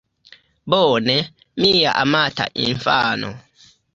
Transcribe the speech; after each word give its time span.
Bone, 0.71 1.17
mia 1.65 1.93
amata 2.03 2.45
infano? 2.67 3.31